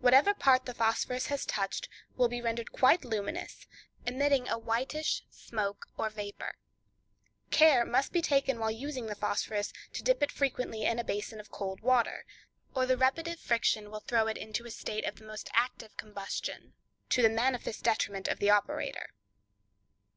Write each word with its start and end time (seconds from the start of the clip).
Whatever 0.00 0.34
part 0.34 0.64
the 0.66 0.74
phosphorus 0.74 1.26
has 1.26 1.46
touched 1.46 1.88
will 2.16 2.26
be 2.26 2.42
rendered 2.42 2.72
quite 2.72 3.04
luminous, 3.04 3.68
emitting 4.04 4.48
a 4.48 4.58
whitish 4.58 5.22
smoke 5.30 5.86
or 5.96 6.10
vapor. 6.10 6.56
Care 7.52 7.84
must 7.86 8.10
be 8.12 8.20
taken 8.20 8.58
while 8.58 8.72
using 8.72 9.06
the 9.06 9.14
phosphorus, 9.14 9.72
to 9.92 10.02
dip 10.02 10.20
it 10.20 10.32
frequently 10.32 10.82
in 10.82 10.98
a 10.98 11.04
basin 11.04 11.38
of 11.38 11.52
cold 11.52 11.80
water, 11.80 12.26
or 12.74 12.86
the 12.86 12.96
repeative 12.96 13.38
friction 13.38 13.88
will 13.92 14.00
throw 14.00 14.26
it 14.26 14.36
into 14.36 14.66
a 14.66 14.70
state 14.72 15.04
of 15.04 15.14
the 15.20 15.24
most 15.24 15.48
active 15.54 15.96
combustion, 15.96 16.72
to 17.10 17.22
the 17.22 17.28
manifest 17.28 17.84
detriment 17.84 18.26
of 18.26 18.40
the 18.40 18.50
operator. 18.50 19.10